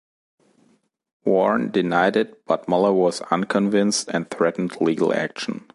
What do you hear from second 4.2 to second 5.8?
threatened legal action.